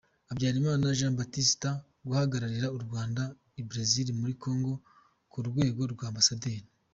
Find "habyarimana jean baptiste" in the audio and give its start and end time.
0.27-1.69